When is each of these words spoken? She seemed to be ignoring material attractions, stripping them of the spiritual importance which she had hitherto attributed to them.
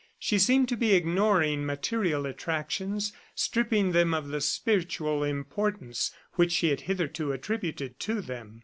She 0.17 0.39
seemed 0.39 0.67
to 0.69 0.75
be 0.75 0.95
ignoring 0.95 1.63
material 1.63 2.25
attractions, 2.25 3.13
stripping 3.35 3.91
them 3.91 4.15
of 4.15 4.29
the 4.29 4.41
spiritual 4.41 5.23
importance 5.23 6.09
which 6.37 6.53
she 6.53 6.69
had 6.69 6.81
hitherto 6.81 7.31
attributed 7.31 7.99
to 7.99 8.21
them. 8.21 8.59